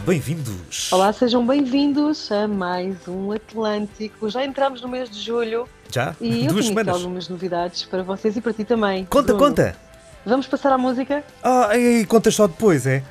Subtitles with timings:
[0.00, 0.90] Olá, bem-vindos.
[0.92, 4.30] Olá, sejam bem-vindos a mais um Atlântico.
[4.30, 5.68] Já entramos no mês de julho.
[5.92, 6.16] Já?
[6.18, 6.94] E eu Duas tenho semanas.
[6.94, 9.04] aqui algumas novidades para vocês e para ti também.
[9.04, 9.48] Conta, Bruno.
[9.50, 9.76] conta.
[10.24, 11.22] Vamos passar à música?
[11.42, 13.02] Ah, e, e contas só depois, é?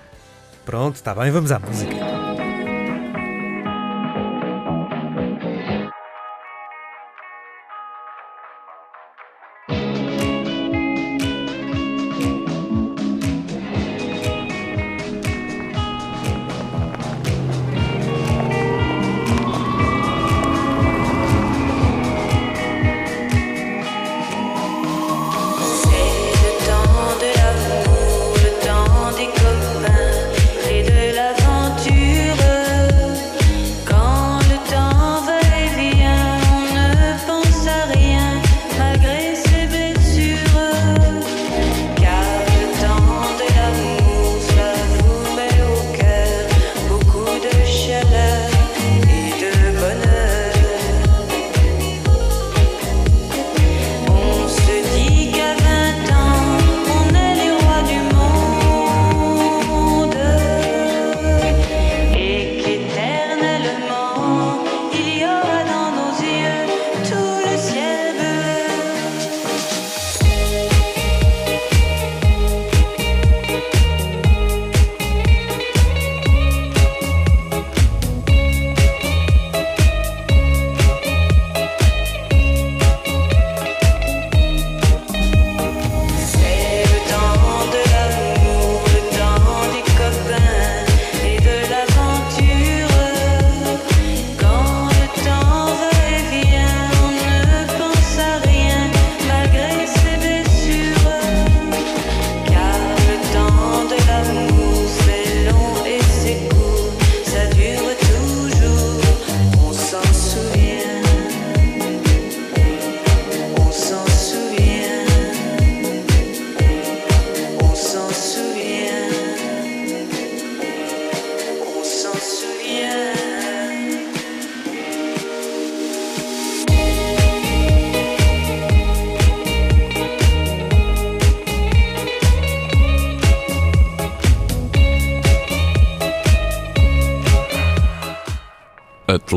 [0.66, 1.94] Pronto, está bem, vamos à música.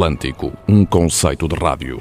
[0.02, 2.00] Atlântico, um conceito de rádio.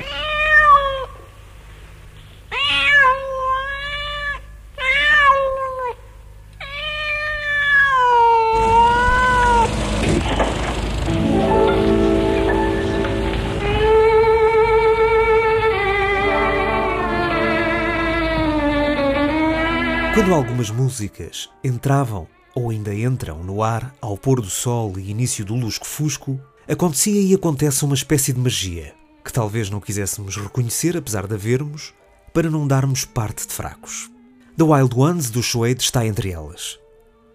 [20.15, 25.45] Quando algumas músicas entravam ou ainda entram no ar ao pôr do sol e início
[25.45, 28.93] do lusco-fusco, acontecia e acontece uma espécie de magia
[29.23, 31.93] que talvez não quiséssemos reconhecer, apesar de havermos,
[32.33, 34.09] para não darmos parte de fracos.
[34.57, 36.79] The Wild Ones do Suede está entre elas.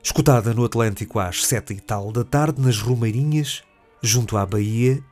[0.02, 3.62] Escutada no Atlântico às sete e tal da tarde nas Romeirinhas,
[4.02, 5.02] junto à Bahia,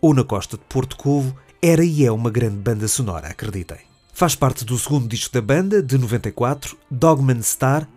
[0.00, 3.78] ou na costa de Porto Covo, era e é uma grande banda sonora, acreditem.
[4.12, 7.88] Faz parte do segundo disco da banda, de 94, Dogman Star,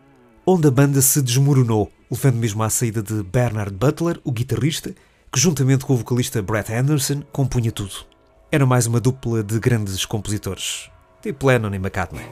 [0.45, 4.94] onde a banda se desmoronou, levando mesmo à saída de Bernard Butler, o guitarrista,
[5.33, 8.05] que juntamente com o vocalista Brett Anderson compunha tudo.
[8.51, 10.91] Era mais uma dupla de grandes compositores,
[11.23, 12.23] tipo Lennon e McCartney.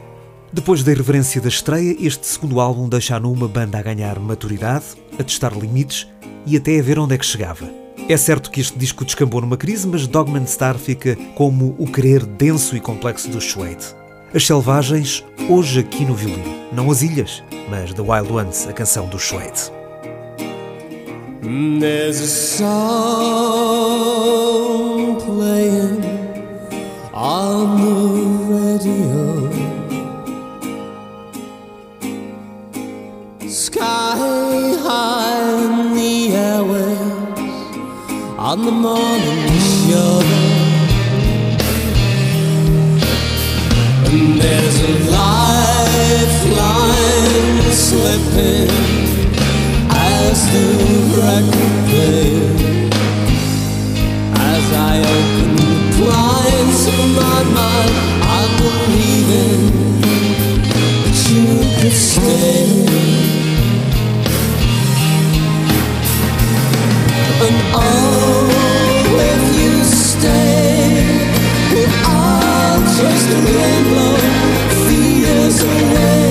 [0.54, 4.86] Depois da irreverência da estreia, este segundo álbum deixa a Numa banda a ganhar maturidade,
[5.20, 6.08] a testar limites
[6.46, 7.68] e até a ver onde é que chegava.
[8.08, 12.24] É certo que este disco descambou numa crise, mas Dogman Star fica como o querer
[12.24, 13.96] denso e complexo do Suede.
[14.32, 16.70] As selvagens, hoje aqui no violino.
[16.72, 19.81] Não as ilhas, mas The Wild Ones, a canção do Suede.
[21.44, 22.70] There's a song
[25.20, 26.04] playing
[27.16, 27.96] on the
[28.54, 29.50] radio.
[33.50, 34.18] Sky
[34.84, 37.40] high in the airwaves
[38.38, 39.50] on the morning
[39.88, 40.22] show.
[44.12, 46.22] And there's a lifeline
[47.74, 49.11] slipping
[73.02, 74.16] just a rainbow
[74.86, 76.22] fears away.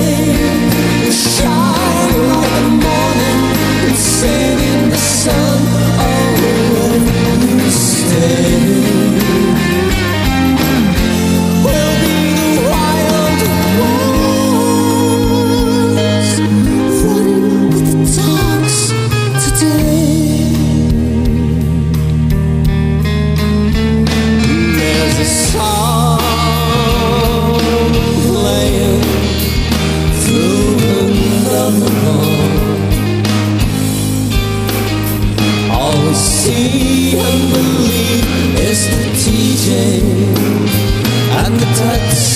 [41.53, 42.30] and the touch.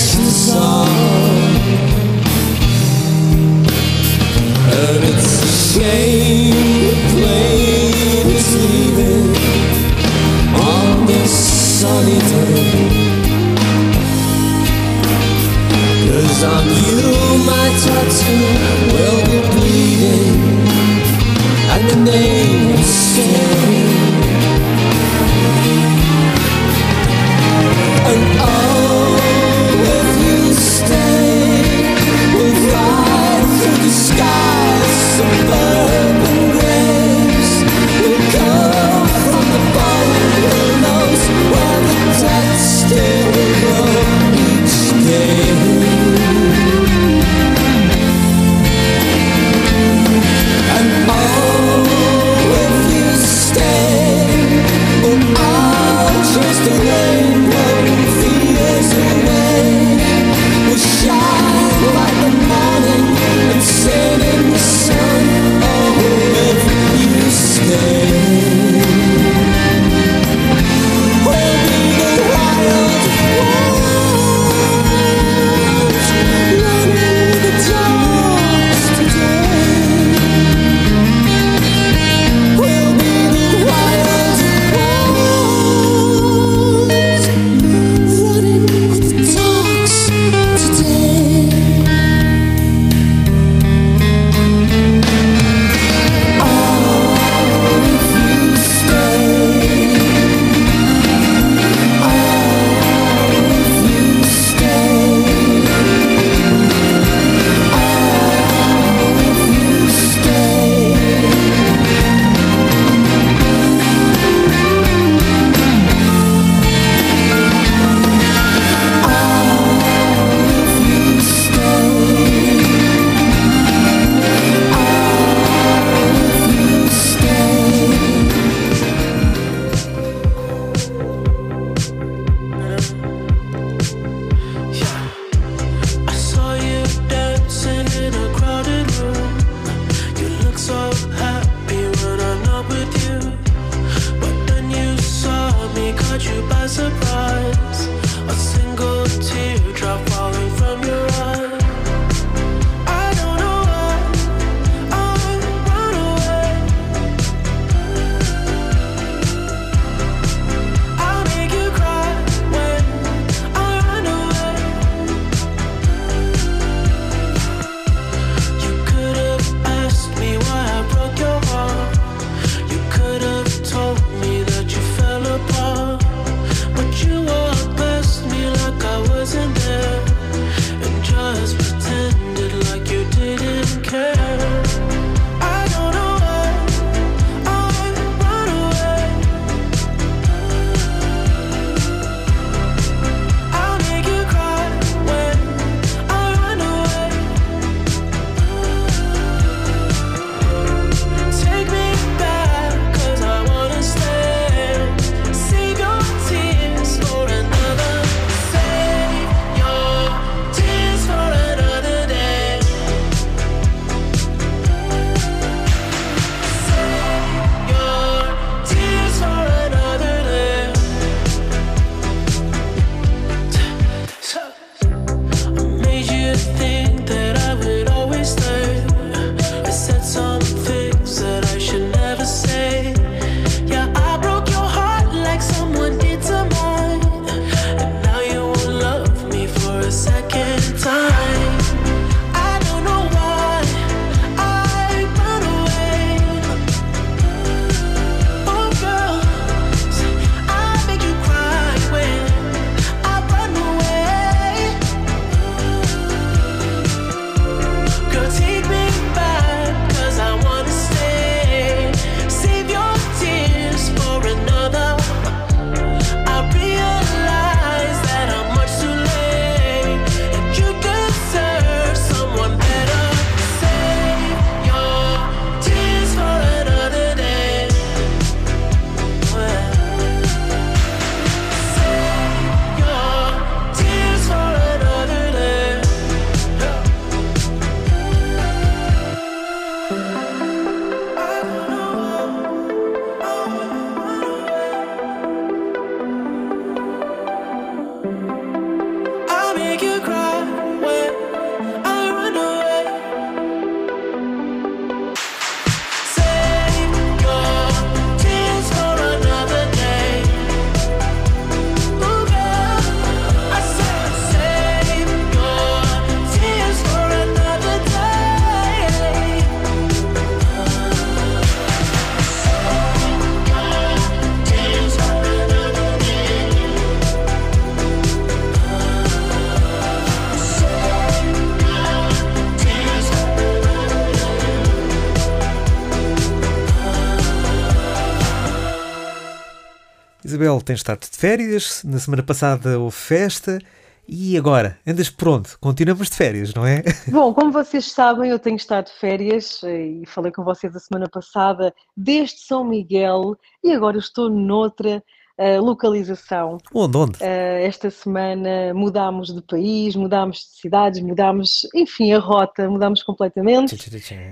[340.55, 343.59] Isabel tem estado de férias, na semana passada houve festa
[344.07, 344.77] e agora?
[344.85, 345.57] Andas pronto?
[345.59, 346.83] Continuamos de férias, não é?
[347.09, 350.79] Bom, como vocês sabem, eu tenho estado de férias eh, e falei com vocês a
[350.79, 355.03] semana passada desde São Miguel e agora estou noutra
[355.37, 356.57] eh, localização.
[356.73, 357.17] Onde, onde?
[357.21, 363.75] Eh, esta semana mudámos de país, mudámos de cidades, mudámos, enfim, a rota, mudámos completamente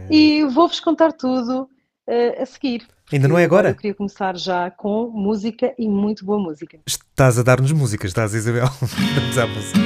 [0.10, 1.68] e vou-vos contar tudo
[2.08, 2.88] eh, a seguir.
[3.12, 3.70] Ainda não é agora?
[3.70, 6.80] Eu queria começar já com música e muito boa música.
[6.88, 8.68] Estás a dar-nos músicas, estás, Isabel?
[9.16, 9.80] Vamos à música.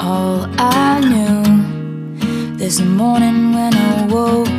[0.00, 4.50] All I knew this morning when I woke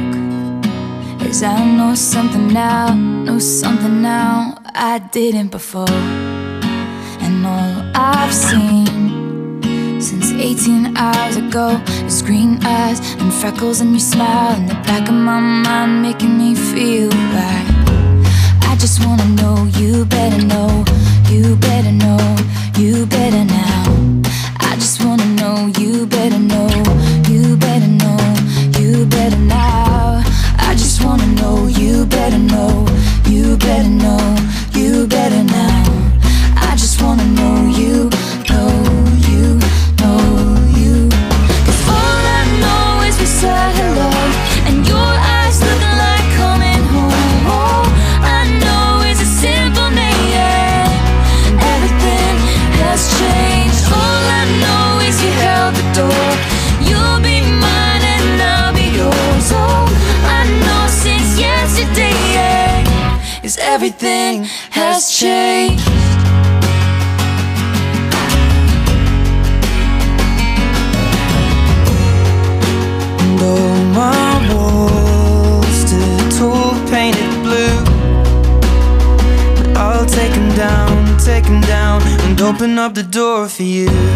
[1.28, 5.90] is I know something now, know something now I didn't before.
[7.22, 9.11] And all I've seen
[10.02, 15.08] since 18 hours ago is green eyes and freckles and your smile in the back
[15.08, 17.68] of my mind making me feel right.
[18.64, 20.84] I just wanna know you better know,
[21.30, 22.20] you better know,
[22.80, 23.84] you better now.
[24.60, 26.70] I just wanna know you better know,
[27.30, 28.18] you better know,
[28.80, 30.24] you better now.
[30.58, 32.88] I just wanna know you better know,
[33.28, 34.36] you better know,
[34.74, 35.84] you better now.
[36.58, 37.91] I just wanna know you,
[82.62, 84.11] open up the door for you.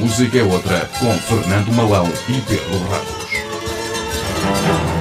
[0.00, 4.99] Música é outra com Fernando Malão e Pedro Ramos.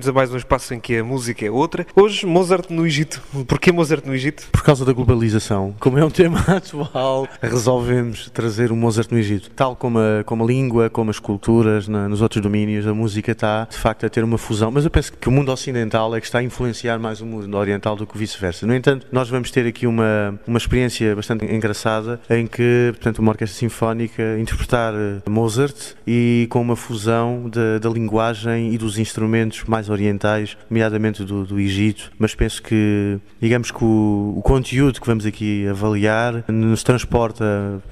[0.00, 1.86] Bem-vindos a mais um espaço em que a música é outra.
[1.94, 3.20] Hoje, Mozart no Egito.
[3.46, 4.44] Porquê Mozart no Egito?
[4.50, 9.50] Por causa da globalização, como é um tema atual, resolvemos trazer o Mozart no Egito.
[9.50, 13.32] Tal como a, como a língua, como as culturas, na- nos outros domínios, a música
[13.32, 14.70] está, de facto, a ter uma fusão.
[14.70, 17.54] Mas eu penso que o mundo ocidental é que está a influenciar mais o mundo
[17.58, 18.66] oriental do que vice-versa.
[18.66, 23.32] No entanto, nós vamos ter aqui uma, uma experiência bastante engraçada em que, portanto, uma
[23.32, 29.64] orquestra sinfónica interpretar eh, Mozart e com uma fusão da, da linguagem e dos instrumentos
[29.64, 32.10] mais orientais, nomeadamente do, do Egito.
[32.18, 37.44] Mas penso que, digamos que o, o conteúdo que vamos aqui avaliar nos transporta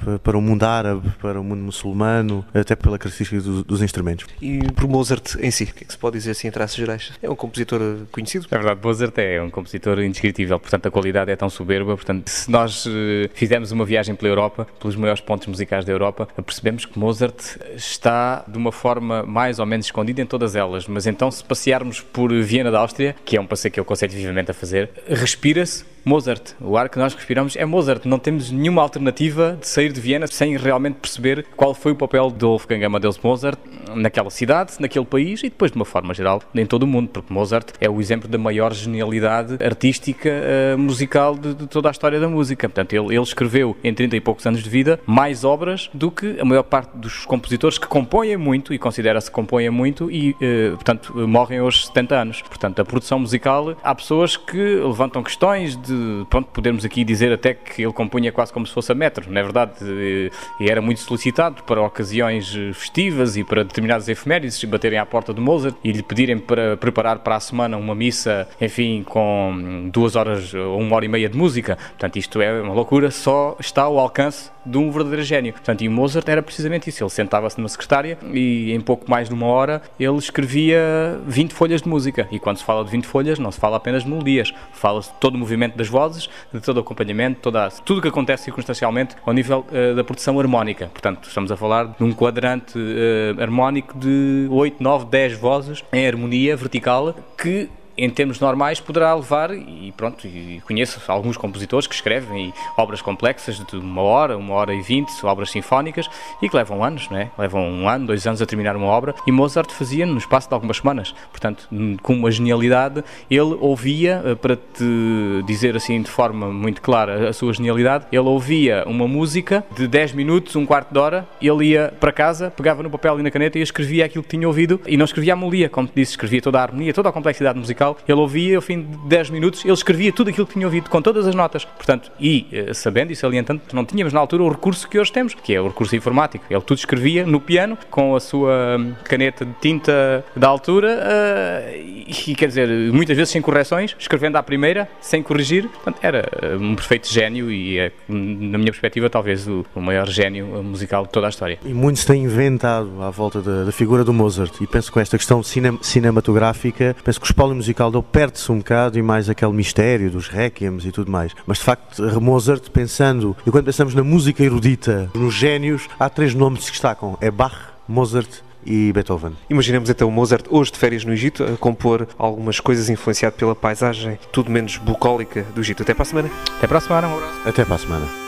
[0.05, 4.27] pa- para o mundo árabe, para o mundo muçulmano, até pela característica do- dos instrumentos.
[4.41, 6.77] E por Mozart em si, o que é que se pode dizer assim em traços
[6.77, 7.13] gerais?
[7.23, 8.47] É um compositor eh, conhecido?
[8.51, 12.51] É verdade, Mozart é um compositor indescritível, portanto a qualidade é tão soberba, portanto se
[12.51, 16.99] nós eh, fizermos uma viagem pela Europa, pelos maiores pontos musicais da Europa, percebemos que
[16.99, 21.43] Mozart está de uma forma mais ou menos escondida em todas elas, mas então se
[21.43, 24.91] passearmos por Viena da Áustria, que é um passeio que eu aconselho vivamente a fazer,
[25.09, 26.55] respira-se Mozart.
[26.61, 28.05] O ar que nós respiramos é Mozart.
[28.07, 32.31] Não temos nenhuma alternativa de sair de Viena sem realmente perceber qual foi o papel
[32.31, 33.59] de Wolfgang Amadeus Mozart
[33.95, 37.33] naquela cidade, naquele país e depois de uma forma geral em todo o mundo, porque
[37.33, 42.21] Mozart é o exemplo da maior genialidade artística eh, musical de, de toda a história
[42.21, 42.69] da música.
[42.69, 46.39] Portanto, ele, ele escreveu em 30 e poucos anos de vida mais obras do que
[46.41, 50.71] a maior parte dos compositores que compõem muito e considera-se que compõem muito e, eh,
[50.71, 52.43] portanto, morrem aos 70 anos.
[52.43, 55.88] Portanto, a produção musical, há pessoas que levantam questões de,
[56.29, 59.41] pronto, podermos aqui dizer até que ele compunha quase como se fosse a metro, não
[59.41, 59.73] é verdade?
[59.83, 65.07] Eh, E era muito solicitado para ocasiões eh, festivas e para determinadas efemérides baterem à
[65.07, 69.89] porta do Mozart e lhe pedirem para preparar para a semana uma missa, enfim, com
[69.93, 71.77] duas horas ou uma hora e meia de música.
[71.77, 75.53] Portanto, isto é uma loucura, só está ao alcance de um verdadeiro gênio.
[75.53, 77.03] Portanto, e o Mozart era precisamente isso.
[77.03, 81.81] Ele sentava-se numa secretária e em pouco mais de uma hora ele escrevia 20 folhas
[81.83, 82.29] de música.
[82.31, 85.17] E quando se fala de 20 folhas, não se fala apenas de melodias, fala-se de
[85.17, 89.17] todo o movimento das vozes, de todo o acompanhamento, toda tudo o que acontece circunstancialmente
[89.25, 90.89] ao nível eh, da produção harmónica.
[90.89, 96.07] Portanto, estamos a falar de um quadrante eh, harmónico de 8, 9, 10 vozes em
[96.07, 101.95] harmonia vertical que em termos normais poderá levar e pronto e conheço alguns compositores que
[101.95, 106.09] escrevem obras complexas de uma hora uma hora e vinte obras sinfónicas
[106.41, 107.31] e que levam anos não é?
[107.37, 110.55] Levam um ano dois anos a terminar uma obra e Mozart fazia no espaço de
[110.55, 111.15] algumas semanas.
[111.31, 111.69] Portanto
[112.03, 117.33] com uma genialidade ele ouvia eh, para te dizer assim de forma muito clara a
[117.33, 121.93] sua genialidade ele ouvia uma música de 10 minutos um quarto de hora ele ia
[121.99, 124.97] para casa pegava no papel e na caneta e escrevia aquilo que tinha ouvido e
[124.97, 127.88] não escrevia a melodia como te disse escrevia toda a harmonia toda a complexidade musical
[128.07, 131.01] ele ouvia ao fim de 10 minutos ele escrevia tudo aquilo que tinha ouvido com
[131.01, 131.65] todas as notas.
[131.65, 135.35] Portanto e eh, sabendo e salientando não tínhamos na altura o recurso que hoje temos
[135.35, 136.45] que é o recurso informático.
[136.51, 141.83] Ele tudo escrevia no piano com a sua hum, caneta de tinta da altura eh,
[142.27, 145.69] e quer dizer muitas vezes sem correções escrevendo à primeira sem corrigir.
[145.69, 150.09] Portanto era eh, um perfeito gênio e é na minha perspectiva talvez o, o maior
[150.09, 151.59] gênio musical de toda a história.
[151.65, 154.55] E muito se tem inventado à volta da, figura do Mozart.
[154.61, 158.51] E penso que com esta questão cine- cinematográfica, penso que o espólio musical dele perde-se
[158.51, 161.33] um bocado e mais aquele mistério dos requiems e tudo mais.
[161.47, 166.35] Mas de facto, Mozart, pensando, e quando pensamos na música erudita, nos génios, há três
[166.35, 167.55] nomes que se destacam: é Bach,
[167.87, 168.29] Mozart
[168.67, 169.37] e Beethoven.
[169.49, 173.55] Imaginemos então o Mozart hoje de férias no Egito a compor algumas coisas influenciado pela
[173.55, 175.83] paisagem tudo menos bucólica do Egito.
[175.83, 176.31] Até para a semana.
[176.57, 178.28] até para a semana um abraço Até para a semana.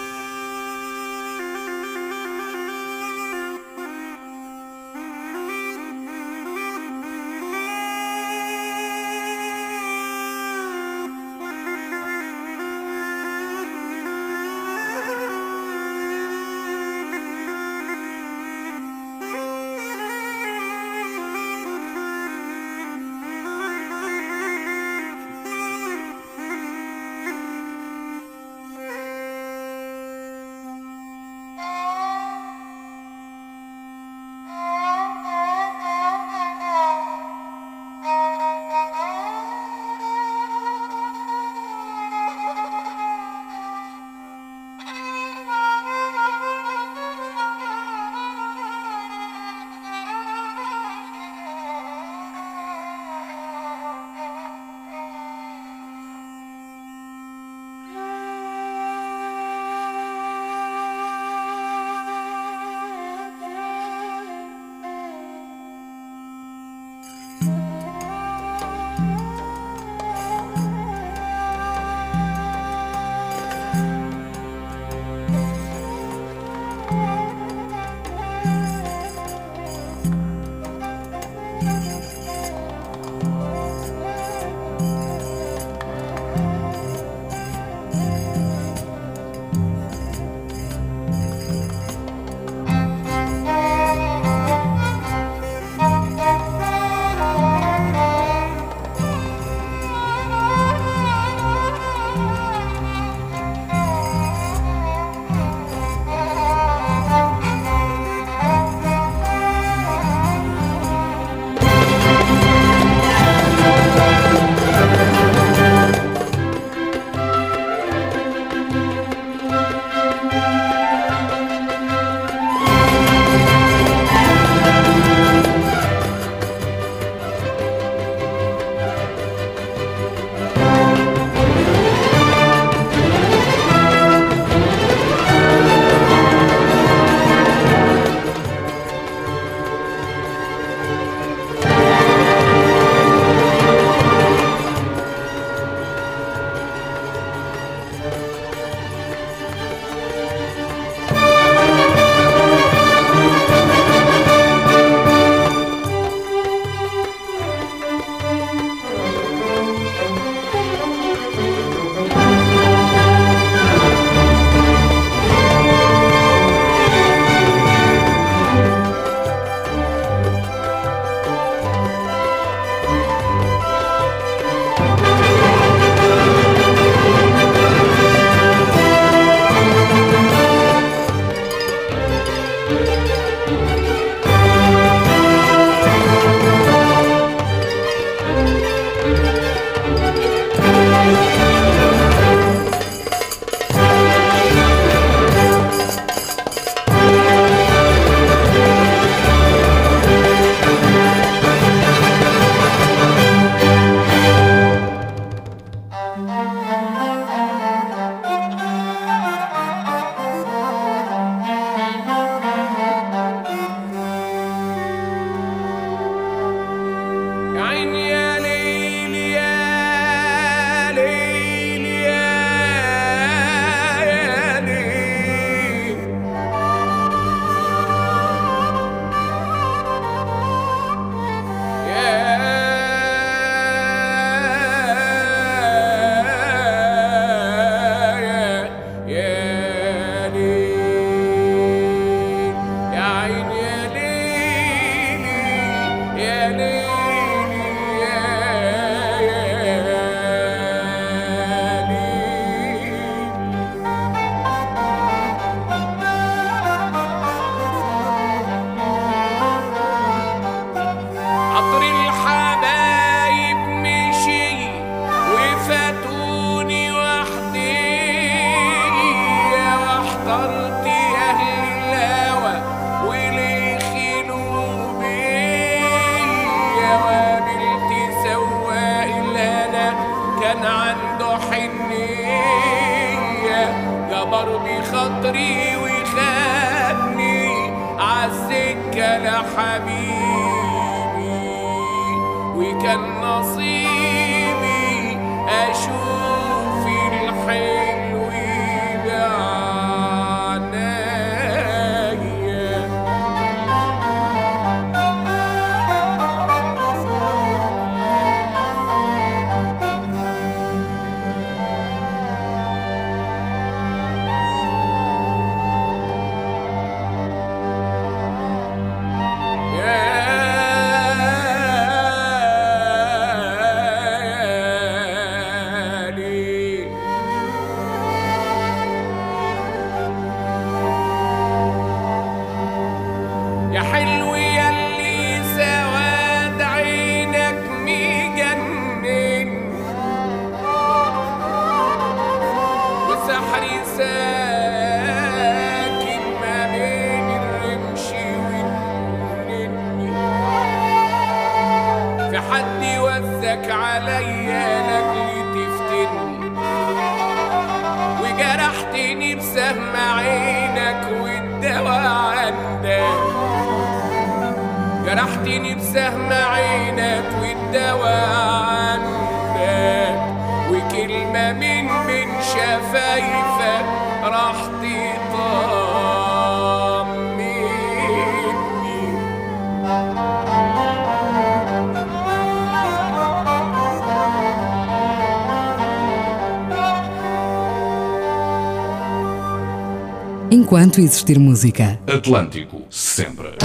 [390.71, 391.99] Enquanto existir música.
[392.07, 393.60] Atlântico, sempre.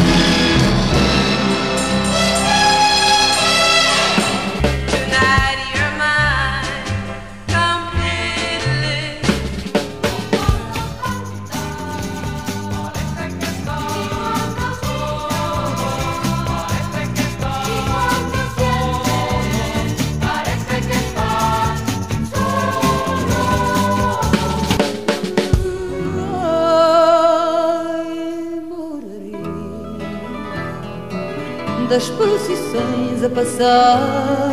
[31.88, 34.52] Das procissões a passar,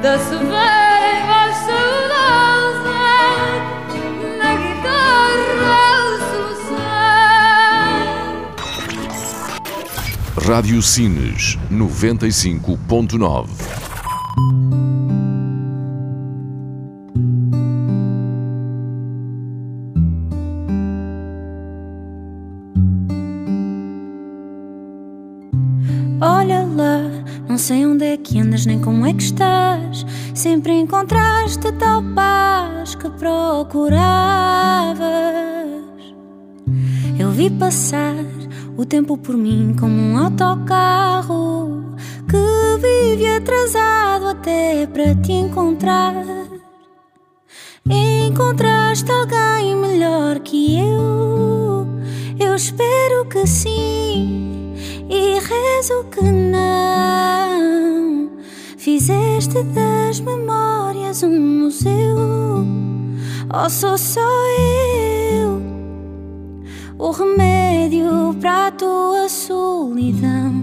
[0.00, 2.94] da severa saudosa,
[4.38, 6.78] na guitarra a solução.
[10.46, 13.83] Rádio Cines 95.9.
[39.04, 41.94] tempo por mim como um autocarro
[42.26, 46.14] que vive atrasado até para te encontrar.
[47.86, 51.86] Encontraste alguém melhor que eu.
[52.40, 54.72] Eu espero que sim
[55.10, 58.30] e rezo que não.
[58.78, 62.66] Fizeste das memórias um museu.
[63.52, 65.23] Ou sou só eu
[67.04, 70.54] o remédio para a tua solidão?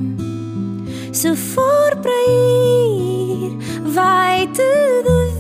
[1.14, 4.64] Se for para ir, vai-te
[5.04, 5.31] de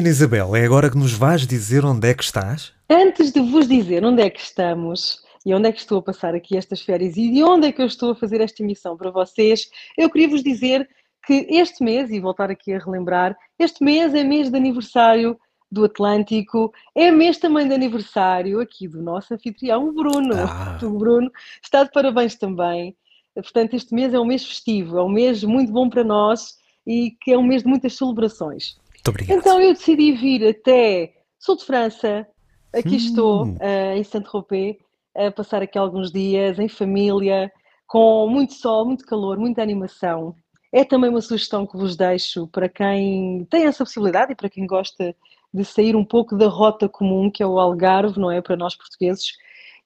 [0.00, 2.72] menina Isabel, é agora que nos vais dizer onde é que estás?
[2.88, 6.34] Antes de vos dizer onde é que estamos e onde é que estou a passar
[6.34, 9.10] aqui estas férias e de onde é que eu estou a fazer esta emissão para
[9.10, 10.88] vocês, eu queria vos dizer
[11.26, 15.38] que este mês, e voltar aqui a relembrar, este mês é mês de aniversário
[15.70, 20.34] do Atlântico, é mês também de aniversário aqui do nosso anfitrião, o Bruno.
[20.82, 21.30] O Bruno
[21.62, 22.96] está de parabéns também.
[23.34, 26.54] Portanto, este mês é um mês festivo, é um mês muito bom para nós
[26.86, 28.79] e que é um mês de muitas celebrações.
[29.00, 29.38] Muito obrigado.
[29.38, 32.26] Então eu decidi vir até Sul de França,
[32.72, 34.76] aqui estou, eh, em Saint-Tropez,
[35.16, 37.50] a passar aqui alguns dias em família,
[37.86, 40.34] com muito sol, muito calor, muita animação.
[40.72, 44.66] É também uma sugestão que vos deixo para quem tem essa possibilidade e para quem
[44.66, 45.16] gosta
[45.52, 48.40] de sair um pouco da rota comum, que é o Algarve, não é?
[48.40, 49.32] Para nós portugueses.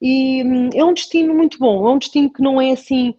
[0.03, 3.14] E hum, é um destino muito bom, é um destino que não é assim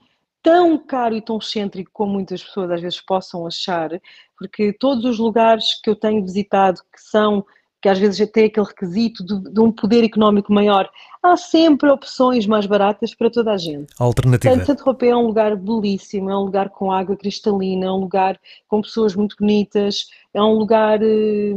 [0.46, 3.90] tão caro e tão excêntrico como muitas pessoas às vezes possam achar,
[4.38, 7.44] porque todos os lugares que eu tenho visitado que são
[7.82, 10.90] que às vezes têm aquele requisito de, de um poder económico maior,
[11.22, 13.94] há sempre opções mais baratas para toda a gente.
[14.00, 14.56] Alternativa.
[14.56, 18.40] Portanto, Saint-Tropez é um lugar belíssimo, é um lugar com água cristalina, é um lugar
[18.68, 21.54] com pessoas muito bonitas, é um lugar eh,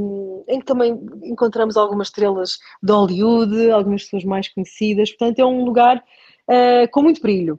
[0.48, 5.64] em que também encontramos algumas estrelas de Hollywood, algumas pessoas mais conhecidas, portanto é um
[5.64, 6.04] lugar
[6.46, 7.58] eh, com muito brilho.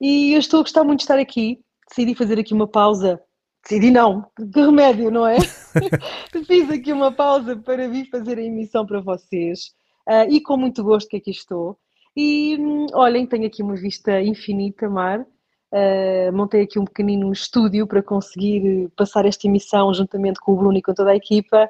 [0.00, 3.20] E eu estou a gostar muito de estar aqui, decidi fazer aqui uma pausa,
[3.62, 5.38] decidi não, que remédio, não é?
[6.46, 9.72] Fiz aqui uma pausa para vir fazer a emissão para vocês
[10.06, 11.76] ah, e com muito gosto que aqui estou.
[12.16, 15.26] E hum, olhem, tenho aqui uma vista infinita, mar.
[15.72, 20.78] Ah, montei aqui um pequenino estúdio para conseguir passar esta emissão juntamente com o Bruno
[20.78, 21.68] e com toda a equipa.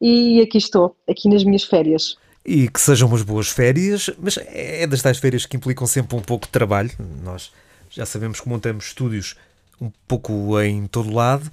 [0.00, 2.16] E aqui estou, aqui nas minhas férias.
[2.44, 6.22] E que sejam umas boas férias, mas é das tais férias que implicam sempre um
[6.22, 6.90] pouco de trabalho.
[7.22, 7.52] Nós
[7.98, 9.34] já sabemos que montamos estúdios
[9.80, 11.50] um pouco em todo lado,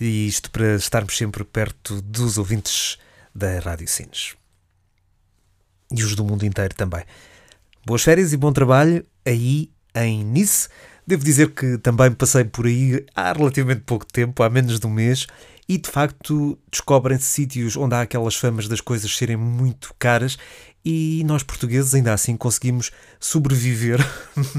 [0.00, 2.98] e isto para estarmos sempre perto dos ouvintes
[3.34, 4.36] da Rádio Sines.
[5.92, 7.02] E os do mundo inteiro também.
[7.84, 10.68] Boas férias e bom trabalho aí em Nice.
[11.04, 14.90] Devo dizer que também passei por aí há relativamente pouco tempo, há menos de um
[14.90, 15.26] mês,
[15.68, 20.38] e de facto descobrem-se sítios onde há aquelas famas das coisas serem muito caras
[20.84, 24.00] e nós portugueses ainda assim conseguimos sobreviver.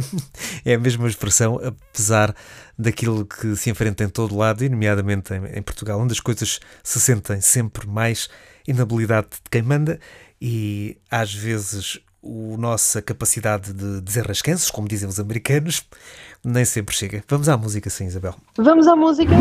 [0.63, 2.35] é a mesma expressão, apesar
[2.77, 6.99] daquilo que se enfrenta em todo lado, e nomeadamente em, Portugal, onde as coisas se
[6.99, 8.29] sentem sempre mais
[8.67, 9.99] inabilidade de quem manda
[10.39, 15.85] e às vezes a nossa capacidade de desenrascanços, como dizem os americanos,
[16.43, 17.23] nem sempre chega.
[17.27, 18.35] Vamos à música, sim, Isabel.
[18.57, 19.31] Vamos à música?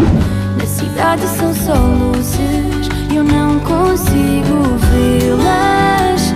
[0.56, 2.38] Na cidade são só luzes
[3.10, 6.32] e eu não consigo vê-las.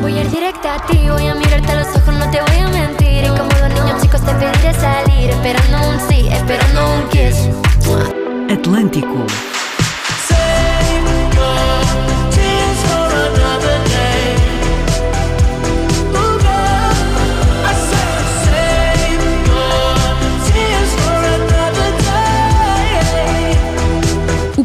[0.00, 2.58] Voy a ir directa a ti, voy a mirarte a los ojos, no te voy
[2.60, 3.24] a mentir.
[3.24, 7.48] Y como los niños chicos te pediré salir, esperando un sí, esperando un kiss.
[8.50, 9.26] Atlântico.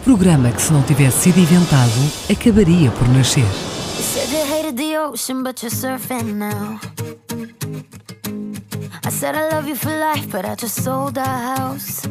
[0.08, 1.92] Programa que, se não tivesse sido inventado,
[2.32, 3.44] acabaria por nascer.
[3.44, 3.48] I
[9.12, 12.08] said I love you for life, but I just sold our house.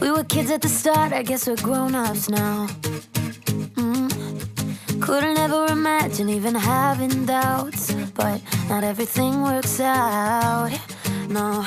[0.00, 2.68] We were kids at the start, I guess we're grown ups now.
[3.74, 4.08] Mm.
[5.00, 10.70] Couldn't ever imagine even having doubts, but not everything works out.
[11.28, 11.66] No.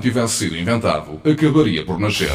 [0.00, 2.30] não tivesse sido inventado, acabaria por nascer.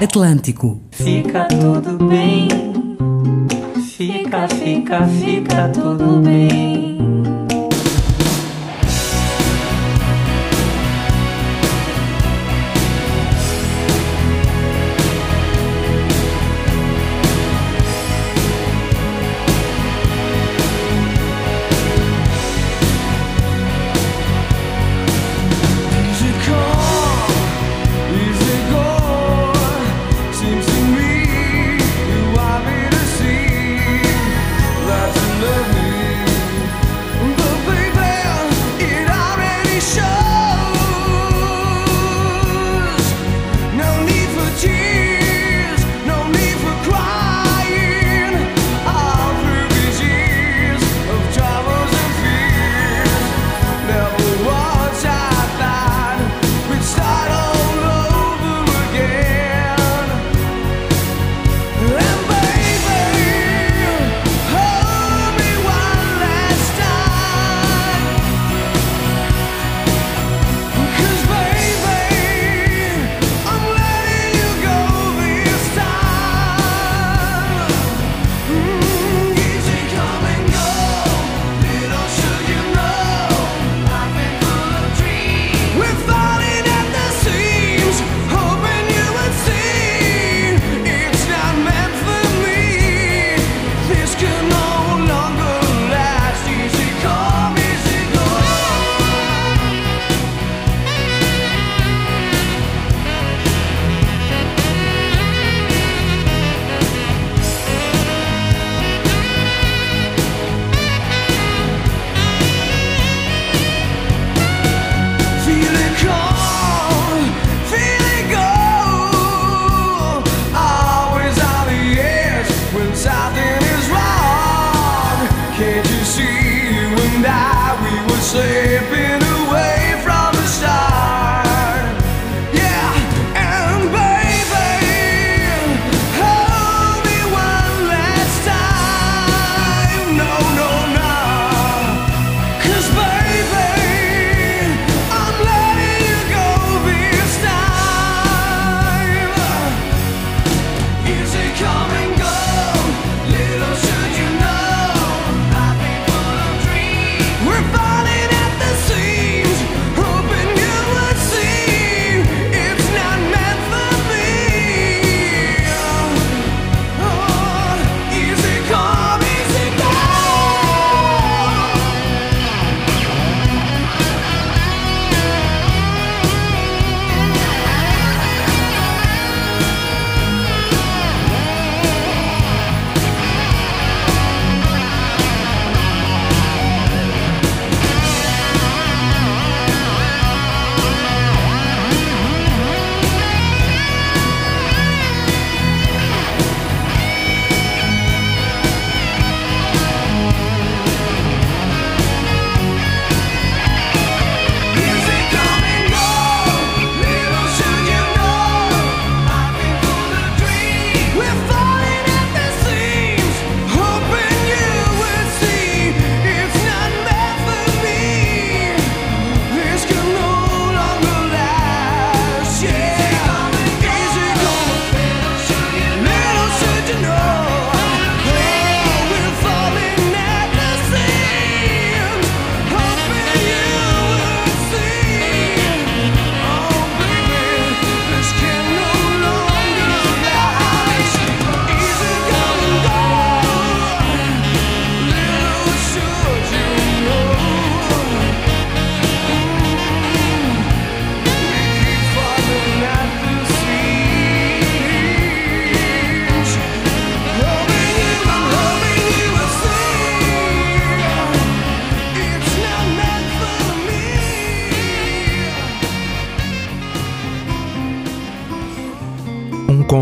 [0.00, 0.80] Atlântico.
[0.92, 2.67] Fica tudo bem
[4.28, 6.87] fica, fica, fica tudo bem.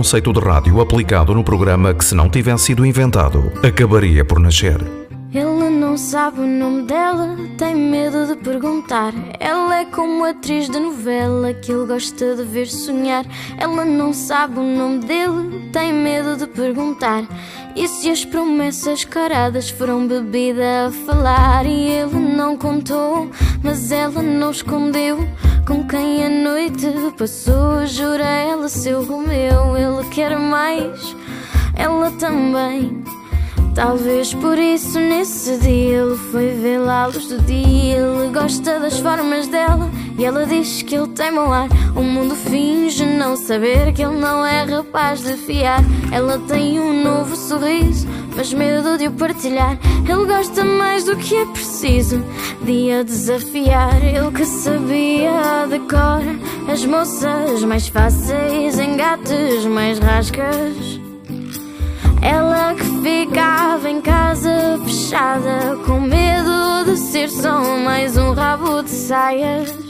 [0.06, 5.05] Conceito de rádio aplicado no programa que, se não tivesse sido inventado, acabaria por nascer.
[6.36, 9.14] Sabe o nome dela, tem medo de perguntar.
[9.40, 13.24] Ela é como atriz de novela que ele gosta de ver sonhar.
[13.56, 17.24] Ela não sabe o nome dele, tem medo de perguntar.
[17.74, 21.64] E se as promessas caradas foram bebida a falar?
[21.64, 23.30] E ele não contou,
[23.64, 25.26] mas ela não escondeu.
[25.66, 29.74] Com quem a noite passou, jura ela seu Romeu.
[29.74, 31.16] Ele quer mais,
[31.74, 33.02] ela também.
[33.76, 37.98] Talvez por isso nesse dia ele foi vê-la à luz do dia.
[37.98, 41.68] Ele gosta das formas dela e ela diz que ele tem mau ar.
[41.94, 45.84] O mundo finge não saber que ele não é rapaz de fiar.
[46.10, 49.78] Ela tem um novo sorriso, mas medo de o partilhar.
[50.08, 52.24] Ele gosta mais do que é preciso
[52.62, 54.02] de a desafiar.
[54.02, 61.05] Ele que sabia de cor as moças mais fáceis, engates mais rascas.
[62.22, 68.90] Ela que ficava em casa fechada com medo de ser só mais um rabo de
[68.90, 69.86] saias.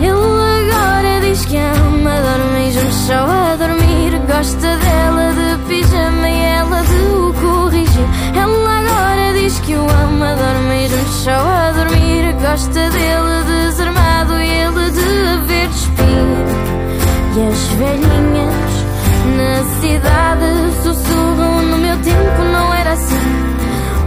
[0.00, 4.18] Ele agora diz que ama, dorme juntos só a dormir.
[4.26, 8.08] Gosta dela de pijama e ela de o corrigir.
[8.34, 12.32] Ela agora diz que o ama, dorme juntos só a dormir.
[12.40, 16.68] Gosta dele desarmado e ele de ver despir.
[17.36, 18.67] E as velhinhas
[19.36, 20.46] na cidade
[20.82, 23.48] sussurram no meu tempo não era assim.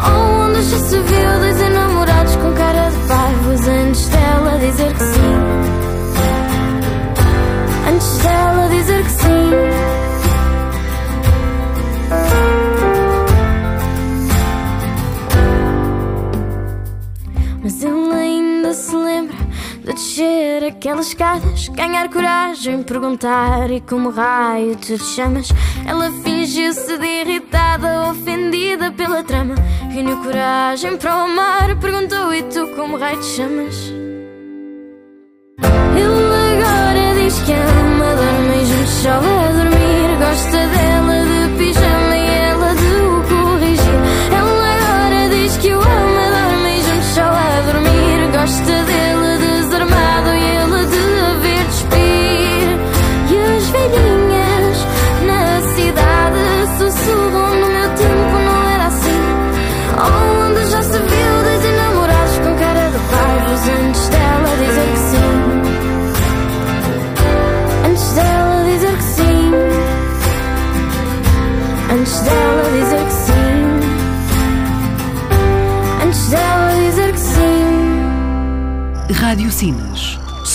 [0.03, 5.50] Onde já se viu dois enamorados com cara de parvos Antes dela dizer que sim
[21.73, 25.49] ganhar coragem, perguntar e como raio te chamas.
[25.87, 29.55] Ela fingiu-se de irritada, ofendida pela trama.
[29.89, 33.75] Reuniu coragem para o amar, perguntou e tu como raio te chamas.
[35.97, 39.40] Ele agora diz que ama, dorme juntos só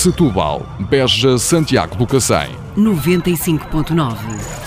[0.07, 2.55] Setúbal, Beja, Santiago do Cacém.
[2.77, 4.66] 95.9.